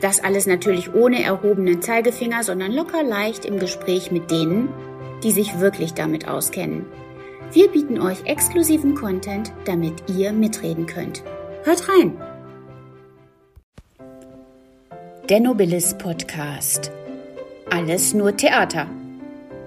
[0.00, 4.68] Das alles natürlich ohne erhobenen Zeigefinger, sondern locker leicht im Gespräch mit denen,
[5.22, 6.86] die sich wirklich damit auskennen.
[7.52, 11.22] Wir bieten euch exklusiven Content, damit ihr mitreden könnt.
[11.64, 12.16] Hört rein!
[15.28, 16.90] Der Nobilis Podcast.
[17.68, 18.88] Alles nur Theater.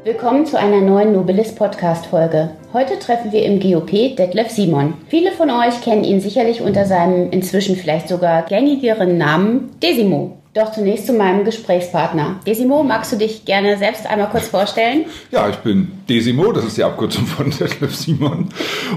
[0.05, 2.49] Willkommen zu einer neuen Nobilis Podcast Folge.
[2.73, 4.95] Heute treffen wir im GOP Detlef Simon.
[5.07, 10.42] Viele von euch kennen ihn sicherlich unter seinem inzwischen vielleicht sogar gängigeren Namen Desimo.
[10.53, 12.39] Doch zunächst zu meinem Gesprächspartner.
[12.45, 15.05] Desimo, magst du dich gerne selbst einmal kurz vorstellen?
[15.31, 18.49] Ja, ich bin Desimo, das ist die Abkürzung von Detlef Simon.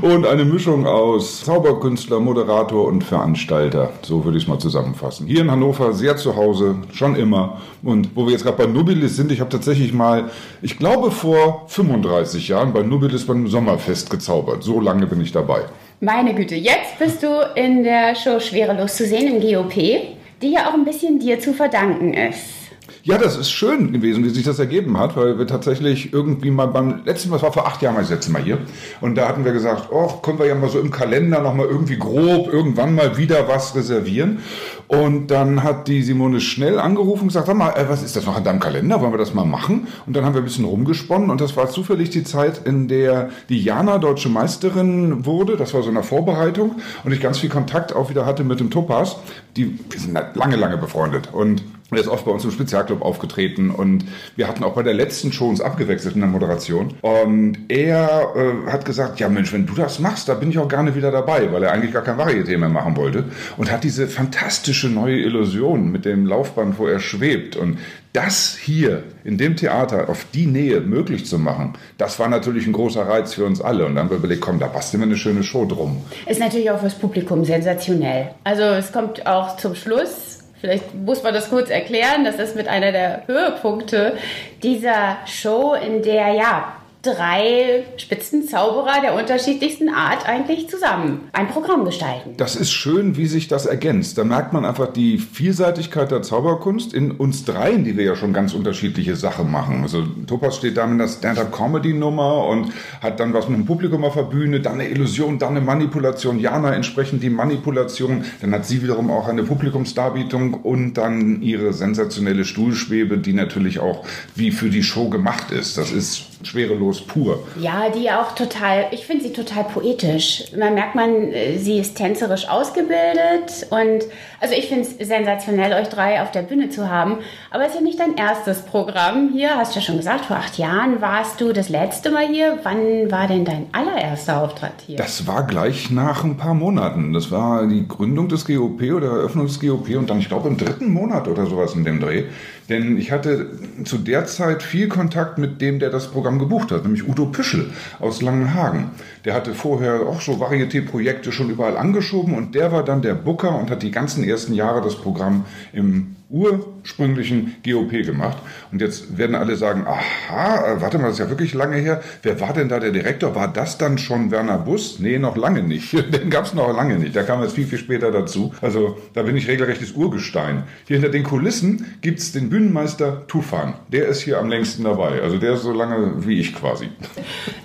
[0.03, 3.91] Und eine Mischung aus Zauberkünstler, Moderator und Veranstalter.
[4.03, 5.27] So würde ich es mal zusammenfassen.
[5.27, 7.63] Hier in Hannover sehr zu Hause, schon immer.
[7.83, 11.65] Und wo wir jetzt gerade bei Nubilis sind, ich habe tatsächlich mal, ich glaube vor
[11.69, 14.63] 35 Jahren bei Nubilis beim Sommerfest gezaubert.
[14.63, 15.63] So lange bin ich dabei.
[16.01, 20.69] Meine Güte, jetzt bist du in der Show Schwerelos zu sehen im GOP die ja
[20.69, 22.66] auch ein bisschen dir zu verdanken ist.
[23.07, 26.67] Ja, das ist schön gewesen, wie sich das ergeben hat, weil wir tatsächlich irgendwie mal
[26.67, 28.59] beim letzten Mal, das war vor acht Jahren mal das letzte Mal hier,
[29.01, 31.99] und da hatten wir gesagt, oh, können wir ja mal so im Kalender nochmal irgendwie
[31.99, 34.41] grob irgendwann mal wieder was reservieren.
[34.89, 38.27] Und dann hat die Simone schnell angerufen und gesagt, sag mal, äh, was ist das
[38.27, 39.01] noch an deinem Kalender?
[39.01, 39.87] Wollen wir das mal machen?
[40.07, 43.31] Und dann haben wir ein bisschen rumgesponnen und das war zufällig die Zeit, in der
[43.49, 45.57] die Jana deutsche Meisterin wurde.
[45.57, 48.71] Das war so eine Vorbereitung und ich ganz viel Kontakt auch wieder hatte mit dem
[48.71, 49.19] Topas.
[49.57, 53.71] Die, wir sind lange, lange befreundet und er ist oft bei uns im Spezialclub aufgetreten
[53.71, 54.05] und
[54.35, 56.95] wir hatten auch bei der letzten Show uns abgewechselt in der Moderation.
[57.01, 60.69] Und er äh, hat gesagt, ja Mensch, wenn du das machst, da bin ich auch
[60.69, 63.25] gerne wieder dabei, weil er eigentlich gar kein Varieté mehr machen wollte.
[63.57, 67.55] Und hat diese fantastische neue Illusion mit dem Laufband, wo er schwebt.
[67.55, 67.79] Und
[68.13, 72.73] das hier in dem Theater auf die Nähe möglich zu machen, das war natürlich ein
[72.73, 73.87] großer Reiz für uns alle.
[73.87, 76.03] Und dann haben wir überlegt, komm, da basteln wir eine schöne Show drum.
[76.27, 78.31] Ist natürlich auch fürs Publikum sensationell.
[78.43, 80.36] Also es kommt auch zum Schluss
[80.67, 82.25] Vielleicht muss man das kurz erklären.
[82.25, 84.19] Das ist mit einer der Höhepunkte
[84.65, 86.73] dieser Show, in der ja
[87.07, 92.35] drei Spitzenzauberer der unterschiedlichsten Art eigentlich zusammen ein Programm gestalten.
[92.37, 94.19] Das ist schön, wie sich das ergänzt.
[94.19, 98.33] Da merkt man einfach die Vielseitigkeit der Zauberkunst in uns dreien, die wir ja schon
[98.33, 99.83] ganz unterschiedliche Sachen machen.
[99.83, 104.15] Also Topas steht da mit einer Stand-up-Comedy-Nummer und hat dann was mit dem Publikum auf
[104.15, 106.41] der Bühne, dann eine Illusion, dann eine Manipulation.
[106.41, 108.25] Jana entsprechend die Manipulation.
[108.41, 114.05] Dann hat sie wiederum auch eine Publikumsdarbietung und dann ihre sensationelle Stuhlschwebe, die natürlich auch
[114.35, 115.79] wie für die Show gemacht ist.
[115.79, 117.47] Das ist schwerelos pur.
[117.61, 120.45] Ja, die auch total, ich finde sie total poetisch.
[120.57, 124.05] Man merkt man, äh, sie ist tänzerisch ausgebildet und
[124.41, 127.19] also ich finde es sensationell, euch drei auf der Bühne zu haben.
[127.51, 130.37] Aber es ist ja nicht dein erstes Programm hier, hast du ja schon gesagt, vor
[130.37, 132.59] acht Jahren warst du das letzte Mal hier.
[132.63, 134.97] Wann war denn dein allererster Auftritt hier?
[134.97, 137.13] Das war gleich nach ein paar Monaten.
[137.13, 140.57] Das war die Gründung des GOP oder Eröffnung des GOP und dann, ich glaube, im
[140.57, 142.25] dritten Monat oder sowas in dem Dreh.
[142.69, 143.51] Denn ich hatte
[143.85, 147.71] zu der Zeit viel Kontakt mit dem, der das Programm gebucht hat, nämlich Udo Püschel
[148.01, 148.91] aus Langenhagen.
[149.25, 153.59] Der hatte vorher auch so Varieté-Projekte schon überall angeschoben und der war dann der Booker
[153.59, 158.39] und hat die ganzen ersten Jahre das Programm im ursprünglichen GOP gemacht.
[158.73, 162.03] Und jetzt werden alle sagen, aha, äh, warte mal, das ist ja wirklich lange her.
[162.23, 163.35] Wer war denn da der Direktor?
[163.35, 164.99] War das dann schon Werner Bus?
[164.99, 165.93] Nee, noch lange nicht.
[166.15, 167.15] Den gab es noch lange nicht.
[167.15, 168.53] Der kam jetzt viel, viel später dazu.
[168.61, 170.65] Also da bin ich regelrechtes Urgestein.
[170.87, 173.75] Hier hinter den Kulissen gibt es den Bühnenmeister Tufan.
[173.93, 175.21] Der ist hier am längsten dabei.
[175.23, 176.89] Also der ist so lange wie ich quasi.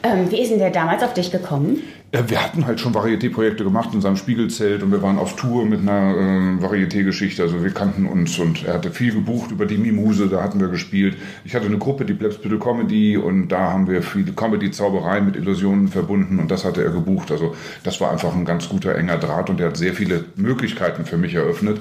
[0.04, 1.81] Ähm, wie ist denn der damals auf dich gekommen?
[2.13, 5.80] Wir hatten halt schon Varieté-Projekte gemacht in seinem Spiegelzelt und wir waren auf Tour mit
[5.80, 7.42] einer äh, Varieté-Geschichte.
[7.42, 10.68] Also wir kannten uns und er hatte viel gebucht über die Mimuse, da hatten wir
[10.68, 11.16] gespielt.
[11.46, 15.88] Ich hatte eine Gruppe, die Plebsbitte Comedy und da haben wir viele Comedy-Zauberei mit Illusionen
[15.88, 17.31] verbunden und das hatte er gebucht.
[17.31, 17.56] Also
[17.86, 21.18] das war einfach ein ganz guter, enger Draht und er hat sehr viele Möglichkeiten für
[21.18, 21.80] mich eröffnet,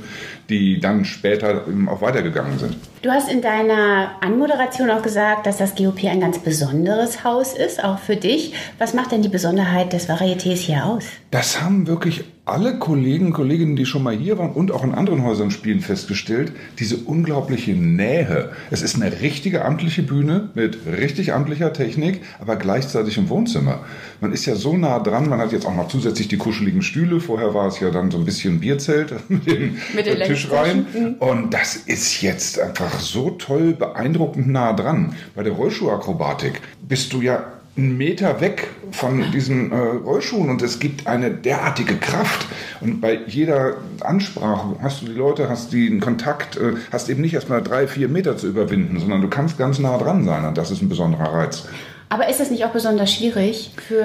[0.48, 2.76] die dann später eben auch weitergegangen sind.
[3.02, 7.82] Du hast in deiner Anmoderation auch gesagt, dass das GOP ein ganz besonderes Haus ist,
[7.82, 8.52] auch für dich.
[8.78, 11.04] Was macht denn die Besonderheit des Varietés hier aus?
[11.30, 14.94] Das haben wirklich alle Kollegen und Kolleginnen, die schon mal hier waren und auch in
[14.94, 18.50] anderen Häusern spielen, festgestellt, diese unglaubliche Nähe.
[18.70, 23.80] Es ist eine richtige amtliche Bühne mit richtig amtlicher Technik, aber gleichzeitig im Wohnzimmer.
[24.20, 27.20] Man ist ja so nah dran, man hat jetzt auch noch zusätzlich die kuscheligen Stühle.
[27.20, 31.16] Vorher war es ja dann so ein bisschen Bierzelt mit den Tisch rein.
[31.18, 35.14] Und das ist jetzt einfach so toll beeindruckend nah dran.
[35.34, 40.78] Bei der Rollschuhakrobatik bist du ja einen Meter weg von diesen äh, Rollschuhen und es
[40.78, 42.46] gibt eine derartige Kraft.
[42.80, 47.34] Und bei jeder Ansprache hast du die Leute, hast den Kontakt, äh, hast eben nicht
[47.34, 50.58] erst mal drei, vier Meter zu überwinden, sondern du kannst ganz nah dran sein und
[50.58, 51.66] das ist ein besonderer Reiz.
[52.12, 54.04] Aber ist das nicht auch besonders schwierig für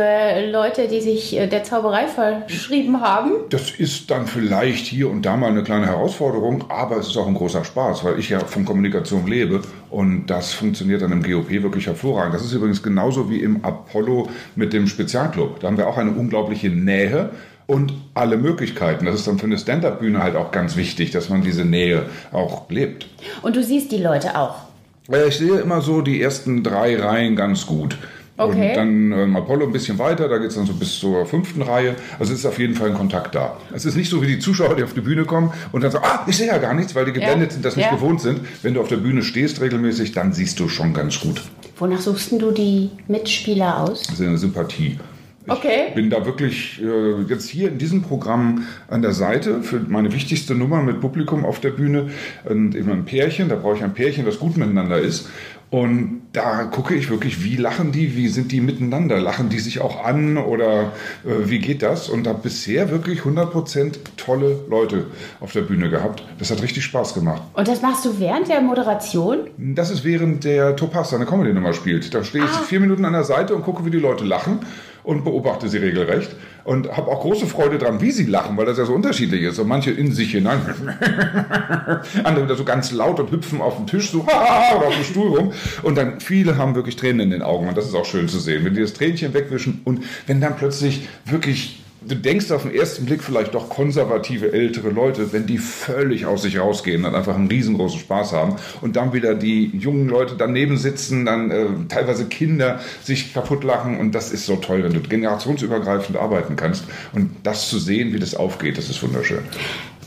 [0.52, 3.32] Leute, die sich äh, der Zauberei verschrieben haben?
[3.50, 7.26] Das ist dann vielleicht hier und da mal eine kleine Herausforderung, aber es ist auch
[7.26, 11.50] ein großer Spaß, weil ich ja von Kommunikation lebe und das funktioniert dann im GOP
[11.50, 12.36] wirklich hervorragend.
[12.36, 15.60] Das ist übrigens genauso wie im Apollo mit dem Spezialclub.
[15.60, 17.32] Da haben wir auch eine unglaubliche Nähe
[17.66, 19.06] und alle Möglichkeiten.
[19.06, 22.70] Das ist dann für eine Stand-up-Bühne halt auch ganz wichtig, dass man diese Nähe auch
[22.70, 23.08] lebt.
[23.42, 24.65] Und du siehst die Leute auch?
[25.08, 27.98] Ich sehe immer so die ersten drei Reihen ganz gut.
[28.38, 28.70] Okay.
[28.70, 31.62] Und dann ähm, Apollo ein bisschen weiter, da geht es dann so bis zur fünften
[31.62, 31.96] Reihe.
[32.20, 33.58] Also es ist auf jeden Fall ein Kontakt da.
[33.74, 36.06] Es ist nicht so wie die Zuschauer, die auf die Bühne kommen und dann sagen,
[36.06, 37.54] ah, ich sehe ja gar nichts, weil die geblendet ja.
[37.54, 37.96] sind, das nicht ja.
[37.96, 38.42] gewohnt sind.
[38.62, 41.42] Wenn du auf der Bühne stehst regelmäßig, dann siehst du schon ganz gut.
[41.78, 44.04] Wonach suchst du die Mitspieler aus?
[44.04, 45.00] Das ist eine Sympathie.
[45.48, 45.86] Okay.
[45.90, 50.12] Ich bin da wirklich äh, jetzt hier in diesem Programm an der Seite für meine
[50.14, 52.10] wichtigste Nummer mit Publikum auf der Bühne
[52.46, 53.50] und eben ein Pärchen.
[53.50, 55.30] Da brauche ich ein Pärchen, das gut miteinander ist.
[55.72, 59.20] Und da gucke ich wirklich, wie lachen die, wie sind die miteinander?
[59.20, 60.94] Lachen die sich auch an oder
[61.26, 62.08] äh, wie geht das?
[62.08, 65.08] Und da bisher wirklich 100% tolle Leute
[65.40, 66.24] auf der Bühne gehabt.
[66.38, 67.42] Das hat richtig Spaß gemacht.
[67.54, 69.48] Und das machst du während der Moderation?
[69.58, 72.14] Das ist während der Topaz seine Comedy-Nummer spielt.
[72.14, 72.64] Da stehe ich ah.
[72.68, 74.60] vier Minuten an der Seite und gucke, wie die Leute lachen
[75.06, 78.78] und beobachte sie regelrecht und habe auch große Freude dran, wie sie lachen, weil das
[78.78, 79.60] ja so unterschiedlich ist.
[79.60, 80.60] Und manche in sich hinein,
[82.24, 85.38] andere wieder so ganz laut und hüpfen auf den Tisch so oder auf dem Stuhl
[85.38, 85.54] rum.
[85.84, 88.40] Und dann viele haben wirklich Tränen in den Augen und das ist auch schön zu
[88.40, 92.74] sehen, wenn die das Tränchen wegwischen und wenn dann plötzlich wirklich du denkst auf den
[92.74, 97.36] ersten Blick vielleicht doch konservative ältere Leute, wenn die völlig aus sich rausgehen und einfach
[97.36, 102.26] einen riesengroßen Spaß haben und dann wieder die jungen Leute daneben sitzen, dann äh, teilweise
[102.26, 107.32] Kinder sich kaputt lachen und das ist so toll, wenn du generationsübergreifend arbeiten kannst und
[107.44, 109.44] das zu sehen, wie das aufgeht, das ist wunderschön.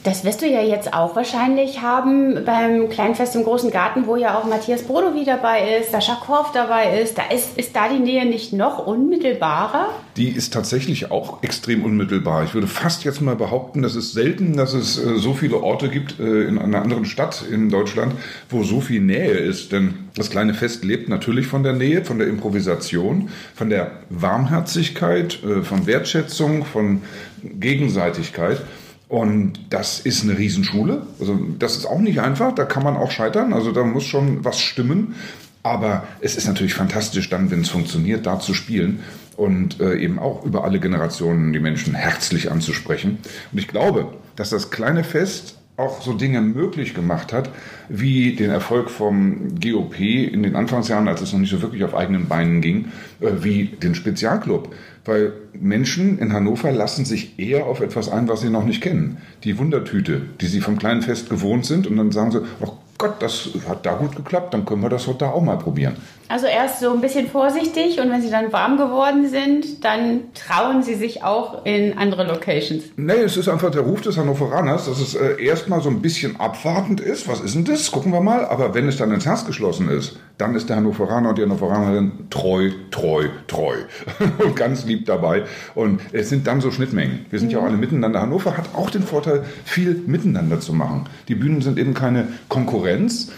[0.08, 4.38] Das wirst du ja jetzt auch wahrscheinlich haben beim Kleinfest im Großen Garten, wo ja
[4.38, 7.18] auch Matthias Brodowy dabei ist, Sascha Korf dabei ist.
[7.18, 9.90] Da ist, ist da die Nähe nicht noch unmittelbarer?
[10.16, 12.42] Die ist tatsächlich auch extrem unmittelbar.
[12.44, 15.90] Ich würde fast jetzt mal behaupten, dass es selten, dass es äh, so viele Orte
[15.90, 18.14] gibt äh, in einer anderen Stadt in Deutschland,
[18.48, 19.72] wo so viel Nähe ist.
[19.72, 25.38] Denn das kleine Fest lebt natürlich von der Nähe, von der Improvisation, von der Warmherzigkeit,
[25.44, 27.02] äh, von Wertschätzung, von
[27.42, 28.62] Gegenseitigkeit.
[29.08, 31.06] Und das ist eine Riesenschule.
[31.18, 33.52] Also das ist auch nicht einfach, da kann man auch scheitern.
[33.54, 35.14] Also da muss schon was stimmen.
[35.62, 39.00] Aber es ist natürlich fantastisch dann, wenn es funktioniert, da zu spielen
[39.36, 43.18] und äh, eben auch über alle Generationen die Menschen herzlich anzusprechen.
[43.52, 47.50] Und ich glaube, dass das kleine Fest auch so Dinge möglich gemacht hat,
[47.88, 51.94] wie den Erfolg vom GOP in den Anfangsjahren, als es noch nicht so wirklich auf
[51.94, 52.86] eigenen Beinen ging,
[53.20, 54.74] äh, wie den Spezialclub.
[55.04, 59.18] Weil Menschen in Hannover lassen sich eher auf etwas ein, was sie noch nicht kennen.
[59.44, 63.14] Die Wundertüte, die sie vom kleinen Fest gewohnt sind und dann sagen sie, ach Gott,
[63.20, 65.96] das hat da gut geklappt, dann können wir das heute auch mal probieren.
[66.30, 70.82] Also erst so ein bisschen vorsichtig und wenn sie dann warm geworden sind, dann trauen
[70.82, 72.84] sie sich auch in andere Locations.
[72.96, 76.38] Nee, es ist einfach der Ruf des Hannoveraners, dass es äh, erstmal so ein bisschen
[76.38, 77.28] abwartend ist.
[77.28, 77.90] Was ist denn das?
[77.90, 78.44] Gucken wir mal.
[78.44, 82.12] Aber wenn es dann ins Herz geschlossen ist, dann ist der Hannoveraner und die Hannoveranerin
[82.28, 83.76] treu, treu, treu
[84.38, 85.44] und ganz lieb dabei.
[85.74, 87.24] Und es sind dann so Schnittmengen.
[87.30, 87.52] Wir sind mhm.
[87.52, 88.20] ja auch alle miteinander.
[88.20, 91.06] Hannover hat auch den Vorteil, viel miteinander zu machen.
[91.28, 92.87] Die Bühnen sind eben keine Konkurrenz,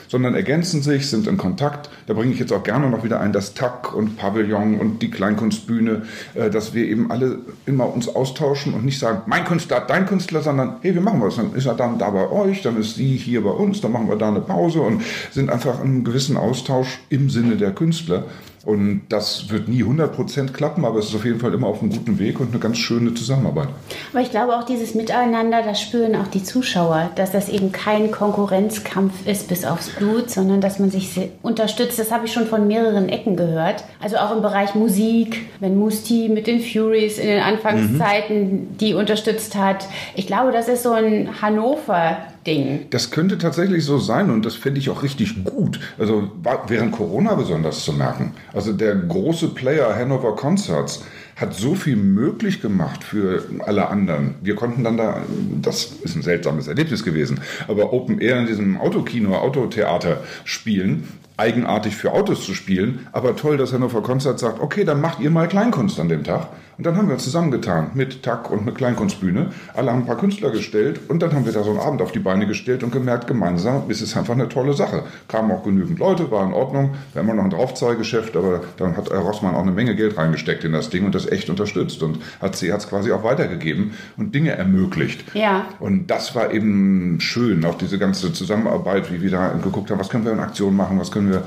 [0.08, 1.90] sondern ergänzen sich, sind in Kontakt.
[2.06, 5.10] Da bringe ich jetzt auch gerne noch wieder ein, das TAC und Pavillon und die
[5.10, 6.02] Kleinkunstbühne,
[6.34, 10.42] äh, dass wir eben alle immer uns austauschen und nicht sagen, mein Künstler, dein Künstler,
[10.42, 11.36] sondern hey, wir machen was.
[11.36, 14.08] Dann ist er dann da bei euch, dann ist sie hier bei uns, dann machen
[14.08, 18.24] wir da eine Pause und sind einfach in einem gewissen Austausch im Sinne der Künstler.
[18.64, 21.90] Und das wird nie 100% klappen, aber es ist auf jeden Fall immer auf einem
[21.90, 23.68] guten Weg und eine ganz schöne Zusammenarbeit.
[24.12, 28.10] Aber ich glaube auch dieses Miteinander, das spüren auch die Zuschauer, dass das eben kein
[28.10, 31.98] Konkurrenzkampf ist bis aufs Blut, sondern dass man sich unterstützt.
[31.98, 33.84] Das habe ich schon von mehreren Ecken gehört.
[34.02, 38.76] Also auch im Bereich Musik, wenn Musti mit den Furies in den Anfangszeiten mhm.
[38.78, 39.86] die unterstützt hat.
[40.14, 42.86] Ich glaube, das ist so ein Hannover Ding.
[42.90, 45.80] Das könnte tatsächlich so sein und das fände ich auch richtig gut.
[45.98, 46.30] Also
[46.66, 48.32] während Corona besonders zu merken.
[48.52, 51.04] Also der große Player Hannover Concerts
[51.36, 54.34] hat so viel möglich gemacht für alle anderen.
[54.42, 55.22] Wir konnten dann da,
[55.62, 61.08] das ist ein seltsames Erlebnis gewesen, aber Open Air in diesem Autokino, Autotheater spielen
[61.40, 65.30] eigenartig für Autos zu spielen, aber toll, dass Hannover Konzert sagt, okay, dann macht ihr
[65.30, 66.48] mal Kleinkunst an dem Tag.
[66.80, 69.50] Und dann haben wir uns zusammengetan mit TAC und mit Kleinkunstbühne.
[69.74, 72.10] Alle haben ein paar Künstler gestellt und dann haben wir da so einen Abend auf
[72.10, 75.02] die Beine gestellt und gemerkt, gemeinsam ist es einfach eine tolle Sache.
[75.28, 76.94] Kamen auch genügend Leute, war in Ordnung.
[77.12, 80.64] Wir haben immer noch ein Draufzahlgeschäft, aber dann hat Rossmann auch eine Menge Geld reingesteckt
[80.64, 83.92] in das Ding und das echt unterstützt und hat sie hat es quasi auch weitergegeben
[84.16, 85.34] und Dinge ermöglicht.
[85.34, 85.66] Ja.
[85.80, 90.08] Und das war eben schön, auch diese ganze Zusammenarbeit, wie wir da geguckt haben, was
[90.08, 91.42] können wir in Aktion machen, was können wir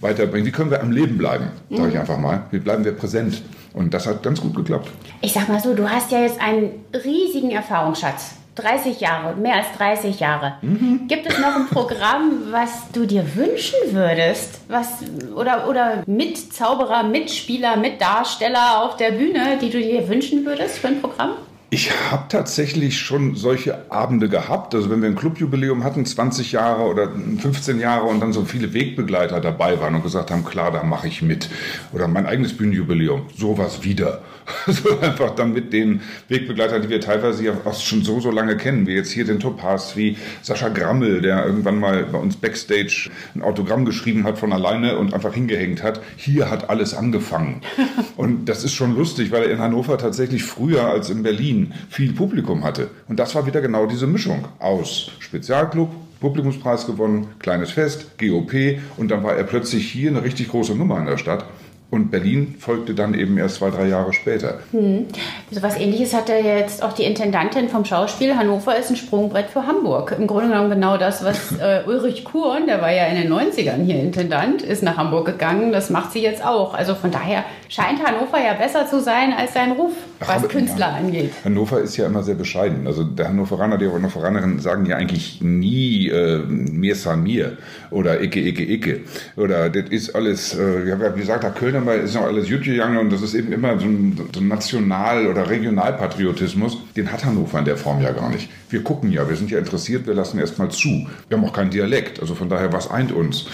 [0.00, 2.00] weiterbringen, wie können wir am Leben bleiben, sage ich mhm.
[2.00, 2.42] einfach mal.
[2.50, 3.42] Wie bleiben wir präsent?
[3.74, 4.90] Und das hat ganz gut geklappt.
[5.20, 6.70] Ich sag mal so, du hast ja jetzt einen
[7.04, 8.34] riesigen Erfahrungsschatz.
[8.58, 10.54] 30 Jahre, mehr als 30 Jahre.
[10.62, 11.06] Mhm.
[11.06, 14.60] Gibt es noch ein Programm, was du dir wünschen würdest?
[14.68, 14.98] Was,
[15.36, 21.00] oder, oder Mitzauberer, Mitspieler, Mitdarsteller auf der Bühne, die du dir wünschen würdest für ein
[21.00, 21.34] Programm?
[21.70, 24.74] Ich habe tatsächlich schon solche Abende gehabt.
[24.74, 28.72] Also wenn wir ein Clubjubiläum hatten, 20 Jahre oder 15 Jahre und dann so viele
[28.72, 31.50] Wegbegleiter dabei waren und gesagt haben, klar, da mache ich mit.
[31.92, 34.22] Oder mein eigenes Bühnenjubiläum, sowas wieder.
[34.66, 38.56] So einfach dann mit den Wegbegleitern, die wir teilweise ja auch schon so, so lange
[38.56, 43.10] kennen, wie jetzt hier den Topaz, wie Sascha Grammel, der irgendwann mal bei uns Backstage
[43.34, 46.00] ein Autogramm geschrieben hat von alleine und einfach hingehängt hat.
[46.16, 47.60] Hier hat alles angefangen.
[48.16, 51.74] Und das ist schon lustig, weil er in Hannover tatsächlich früher als in Berlin Berlin
[51.88, 52.90] viel Publikum hatte.
[53.08, 59.10] Und das war wieder genau diese Mischung aus Spezialclub, Publikumspreis gewonnen, kleines Fest, GOP und
[59.10, 61.44] dann war er plötzlich hier eine richtig große Nummer in der Stadt.
[61.90, 64.58] Und Berlin folgte dann eben erst zwei, drei Jahre später.
[64.72, 65.06] Hm.
[65.50, 68.36] So was ähnliches hatte jetzt auch die Intendantin vom Schauspiel.
[68.36, 70.14] Hannover ist ein Sprungbrett für Hamburg.
[70.18, 73.84] Im Grunde genommen genau das, was äh, Ulrich Kuhn, der war ja in den 90ern
[73.86, 75.72] hier Intendant, ist nach Hamburg gegangen.
[75.72, 76.74] Das macht sie jetzt auch.
[76.74, 80.90] Also von daher scheint Hannover ja besser zu sein als sein Ruf, was Ach, Künstler
[80.90, 80.96] ja.
[80.96, 81.32] angeht.
[81.42, 82.86] Hannover ist ja immer sehr bescheiden.
[82.86, 87.56] Also der Hannoveraner, die Hannoveranerinnen sagen ja eigentlich nie äh, mir san mir
[87.90, 89.00] oder icke, icke, icke.
[89.36, 92.98] Oder das ist alles, äh, wie gesagt, der Kölner mal ist noch alles gut gegangen
[92.98, 96.78] und das ist eben immer so ein, so ein National- oder Regionalpatriotismus.
[96.96, 98.48] Den hat Hannover in der Form ja gar nicht.
[98.70, 101.06] Wir gucken ja, wir sind ja interessiert, wir lassen erstmal zu.
[101.28, 103.46] Wir haben auch keinen Dialekt, also von daher, was eint uns?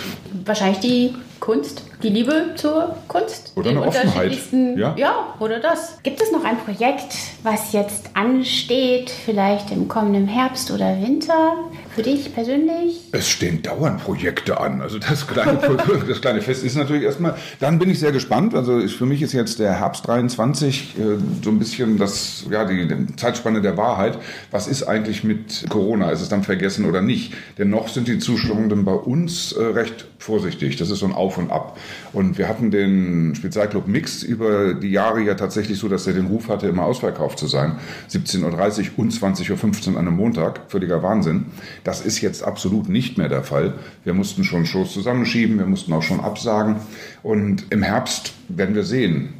[0.44, 1.14] Wahrscheinlich die
[1.44, 3.52] Kunst, die Liebe zur Kunst.
[3.54, 4.38] Oder eine Offenheit.
[4.76, 4.94] Ja?
[4.96, 5.98] ja, oder das.
[6.02, 11.52] Gibt es noch ein Projekt, was jetzt ansteht, vielleicht im kommenden Herbst oder Winter?
[11.94, 13.02] Für dich persönlich?
[13.12, 14.80] Es stehen dauernd Projekte an.
[14.80, 15.58] Also das kleine,
[16.08, 18.54] das kleine Fest ist natürlich erstmal, dann bin ich sehr gespannt.
[18.54, 21.02] Also für mich ist jetzt der Herbst 23 äh,
[21.42, 24.18] so ein bisschen das, ja, die, die Zeitspanne der Wahrheit.
[24.50, 26.10] Was ist eigentlich mit Corona?
[26.10, 27.34] Ist es dann vergessen oder nicht?
[27.58, 30.76] Denn noch sind die Zuschauenden bei uns äh, recht vorsichtig.
[30.76, 31.78] Das ist so ein Auf und Ab.
[32.12, 36.26] Und wir hatten den Spezialclub Mix über die Jahre ja tatsächlich so, dass er den
[36.26, 37.76] Ruf hatte, immer ausverkauft zu sein.
[38.10, 40.62] 17.30 Uhr und 20.15 Uhr an einem Montag.
[40.68, 41.46] Völliger Wahnsinn.
[41.84, 43.74] Das ist jetzt absolut nicht mehr der Fall.
[44.04, 46.76] Wir mussten schon Shows zusammenschieben, wir mussten auch schon absagen.
[47.22, 49.34] Und im Herbst werden wir sehen,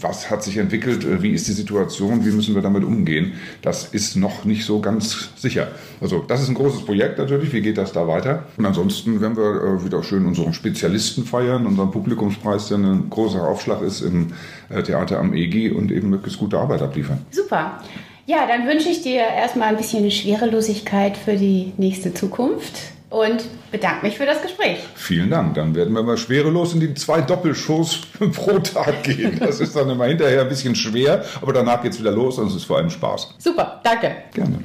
[0.00, 3.32] was hat sich entwickelt, wie ist die Situation, wie müssen wir damit umgehen.
[3.62, 5.68] Das ist noch nicht so ganz sicher.
[6.00, 8.44] Also das ist ein großes Projekt natürlich, wie geht das da weiter?
[8.56, 13.46] Und ansonsten werden wir äh, wieder schön unseren Spezialisten feiern, unseren Publikumspreis, der ein großer
[13.46, 14.28] Aufschlag ist im
[14.68, 17.18] äh, Theater am EGI und eben möglichst gute Arbeit abliefern.
[17.30, 17.82] Super.
[18.26, 24.06] Ja, dann wünsche ich dir erstmal ein bisschen Schwerelosigkeit für die nächste Zukunft und bedanke
[24.06, 24.78] mich für das Gespräch.
[24.94, 25.54] Vielen Dank.
[25.54, 28.00] Dann werden wir mal schwerelos in die zwei Doppelshows
[28.32, 29.38] pro Tag gehen.
[29.38, 32.48] Das ist dann immer hinterher ein bisschen schwer, aber danach geht es wieder los und
[32.48, 33.34] es ist vor allem Spaß.
[33.38, 34.14] Super, danke.
[34.34, 34.58] Gerne.